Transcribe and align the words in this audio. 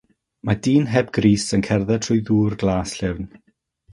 Mae 0.47 0.57
dyn 0.67 0.87
heb 0.93 1.11
grys 1.17 1.45
yn 1.57 1.65
cerdded 1.67 2.07
trwy 2.07 2.19
ddŵr 2.31 2.57
glas 2.63 2.95
llyfn. 3.03 3.31